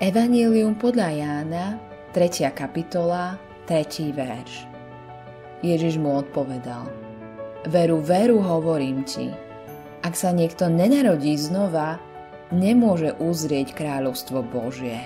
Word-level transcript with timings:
Evangelium 0.00 0.80
podľa 0.80 1.12
Jána, 1.12 1.76
3. 2.16 2.48
kapitola, 2.56 3.36
3. 3.68 4.16
verš. 4.16 4.64
Ježiš 5.60 6.00
mu 6.00 6.16
odpovedal. 6.16 6.88
Veru, 7.68 8.00
veru, 8.00 8.40
hovorím 8.40 9.04
ti. 9.04 9.28
Ak 10.00 10.16
sa 10.16 10.32
niekto 10.32 10.72
nenarodí 10.72 11.36
znova, 11.36 12.00
nemôže 12.48 13.12
uzrieť 13.20 13.76
kráľovstvo 13.76 14.40
Božie. 14.40 15.04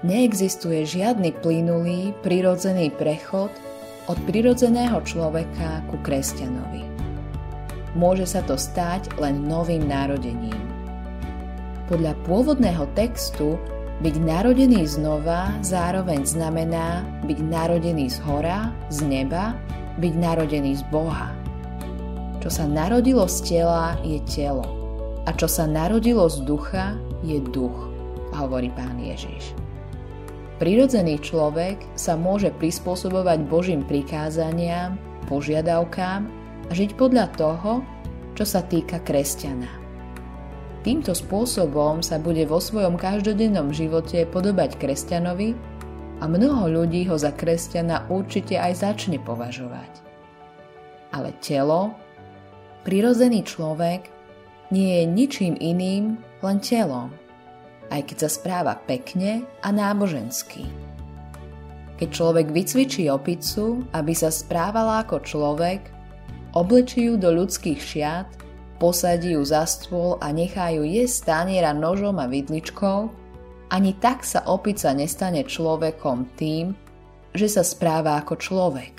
Neexistuje 0.00 0.88
žiadny 0.88 1.36
plynulý, 1.44 2.16
prirodzený 2.24 2.88
prechod 2.96 3.52
od 4.08 4.16
prirodzeného 4.24 4.96
človeka 5.04 5.84
ku 5.92 6.00
kresťanovi. 6.00 6.88
Môže 7.92 8.24
sa 8.24 8.40
to 8.40 8.56
stať 8.56 9.12
len 9.20 9.44
novým 9.44 9.84
narodením. 9.84 10.79
Podľa 11.90 12.14
pôvodného 12.22 12.86
textu 12.94 13.58
byť 13.98 14.14
narodený 14.22 14.86
znova 14.86 15.58
zároveň 15.66 16.22
znamená 16.22 17.02
byť 17.26 17.38
narodený 17.42 18.06
z 18.14 18.18
hora, 18.22 18.70
z 18.94 19.02
neba, 19.10 19.58
byť 19.98 20.14
narodený 20.14 20.78
z 20.78 20.86
Boha. 20.94 21.34
Čo 22.38 22.46
sa 22.46 22.70
narodilo 22.70 23.26
z 23.26 23.42
tela 23.42 23.98
je 24.06 24.22
telo 24.22 24.62
a 25.26 25.34
čo 25.34 25.50
sa 25.50 25.66
narodilo 25.66 26.30
z 26.30 26.46
ducha 26.46 26.94
je 27.26 27.42
duch, 27.42 27.74
hovorí 28.38 28.70
pán 28.70 28.94
Ježiš. 29.02 29.50
Prirodzený 30.62 31.18
človek 31.18 31.82
sa 31.98 32.14
môže 32.14 32.54
prispôsobovať 32.54 33.50
Božím 33.50 33.82
prikázaniam, 33.82 34.94
požiadavkám 35.26 36.22
a 36.64 36.70
žiť 36.70 36.94
podľa 36.94 37.26
toho, 37.34 37.82
čo 38.38 38.46
sa 38.46 38.62
týka 38.62 39.02
kresťana. 39.02 39.79
Týmto 40.80 41.12
spôsobom 41.12 42.00
sa 42.00 42.16
bude 42.16 42.48
vo 42.48 42.56
svojom 42.56 42.96
každodennom 42.96 43.68
živote 43.70 44.24
podobať 44.28 44.80
kresťanovi 44.80 45.52
a 46.20 46.24
mnoho 46.24 46.72
ľudí 46.72 47.04
ho 47.08 47.20
za 47.20 47.32
kresťana 47.36 48.08
určite 48.08 48.56
aj 48.56 48.80
začne 48.80 49.20
považovať. 49.20 49.92
Ale 51.12 51.36
telo, 51.44 51.92
prirodzený 52.88 53.44
človek, 53.44 54.08
nie 54.72 55.02
je 55.02 55.04
ničím 55.04 55.54
iným, 55.58 56.16
len 56.40 56.58
telom 56.62 57.12
aj 57.90 58.06
keď 58.06 58.16
sa 58.26 58.30
správa 58.30 58.74
pekne 58.78 59.44
a 59.60 59.68
nábožensky. 59.74 60.64
Keď 61.98 62.08
človek 62.08 62.48
vycvičí 62.48 63.10
opicu, 63.12 63.84
aby 63.92 64.14
sa 64.16 64.32
správala 64.32 65.04
ako 65.04 65.20
človek, 65.20 65.90
oblečí 66.56 67.12
ju 67.12 67.20
do 67.20 67.28
ľudských 67.34 67.76
šiat, 67.76 68.28
posadí 68.80 69.36
ju 69.36 69.44
za 69.44 69.68
stôl 69.68 70.16
a 70.24 70.32
nechá 70.32 70.72
ju 70.72 70.88
jesť 70.88 71.28
staniera 71.28 71.76
nožom 71.76 72.16
a 72.16 72.26
vidličkou, 72.26 72.98
ani 73.70 73.92
tak 74.00 74.24
sa 74.24 74.48
opica 74.48 74.96
nestane 74.96 75.44
človekom 75.44 76.32
tým, 76.34 76.72
že 77.36 77.46
sa 77.46 77.62
správa 77.62 78.18
ako 78.18 78.34
človek. 78.40 78.94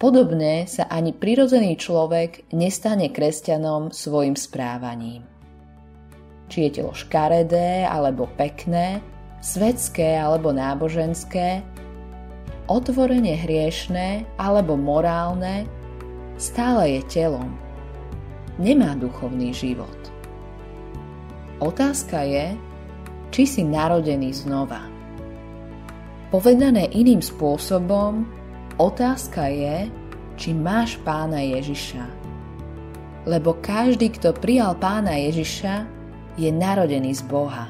Podobne 0.00 0.64
sa 0.64 0.88
ani 0.88 1.12
prirodzený 1.12 1.76
človek 1.76 2.48
nestane 2.56 3.12
kresťanom 3.12 3.92
svojim 3.92 4.32
správaním 4.32 5.30
či 6.50 6.66
je 6.66 6.82
telo 6.82 6.92
škaredé 6.92 7.86
alebo 7.86 8.26
pekné, 8.34 8.98
svetské 9.38 10.18
alebo 10.18 10.50
náboženské, 10.50 11.62
otvorene 12.66 13.38
hriešné 13.38 14.26
alebo 14.36 14.74
morálne, 14.74 15.64
stále 16.36 16.98
je 16.98 17.02
telom. 17.06 17.54
Nemá 18.60 18.92
duchovný 18.92 19.56
život. 19.56 19.96
Otázka 21.64 22.28
je, 22.28 22.52
či 23.32 23.48
si 23.48 23.64
narodený 23.64 24.36
znova. 24.36 24.84
Povedané 26.28 26.92
iným 26.92 27.24
spôsobom, 27.24 28.28
otázka 28.76 29.48
je, 29.48 29.88
či 30.36 30.52
máš 30.52 31.00
pána 31.00 31.40
Ježiša. 31.40 32.04
Lebo 33.24 33.56
každý, 33.64 34.12
kto 34.12 34.36
prijal 34.36 34.76
pána 34.76 35.16
Ježiša, 35.16 35.88
je 36.36 36.52
narodený 36.52 37.16
z 37.16 37.24
Boha. 37.24 37.64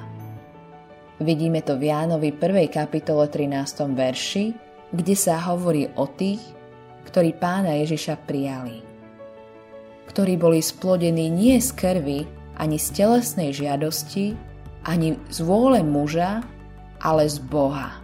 Vidíme 1.22 1.62
to 1.62 1.78
v 1.78 1.86
Jánovi 1.86 2.34
1. 2.34 2.66
kapitole 2.66 3.30
13. 3.30 3.94
verši, 3.94 4.44
kde 4.90 5.14
sa 5.14 5.38
hovorí 5.54 5.86
o 5.94 6.10
tých, 6.10 6.42
ktorí 7.06 7.38
pána 7.38 7.78
Ježiša 7.78 8.26
prijali. 8.26 8.99
Ktorí 10.10 10.34
boli 10.34 10.58
splodení 10.58 11.30
nie 11.30 11.62
z 11.62 11.70
krvi, 11.70 12.26
ani 12.58 12.76
z 12.82 12.86
telesnej 12.98 13.54
žiadosti, 13.54 14.34
ani 14.82 15.14
z 15.30 15.38
vôle 15.46 15.86
muža, 15.86 16.42
ale 16.98 17.30
z 17.30 17.38
Boha. 17.38 18.02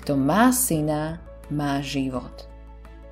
Kto 0.00 0.16
má 0.16 0.48
syna, 0.48 1.20
má 1.52 1.84
život. 1.84 2.48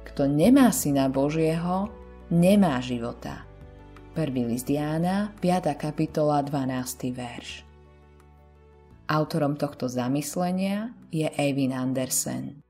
Kto 0.08 0.24
nemá 0.24 0.72
syna 0.72 1.12
Božieho, 1.12 1.92
nemá 2.32 2.80
života. 2.80 3.44
1. 4.16 4.32
list 4.48 4.72
Jána, 4.72 5.36
5. 5.44 5.76
kapitola, 5.76 6.40
12. 6.40 7.12
verš. 7.12 7.68
Autorom 9.06 9.60
tohto 9.60 9.86
zamyslenia 9.92 10.96
je 11.12 11.28
Eivin 11.36 11.76
Andersen. 11.76 12.65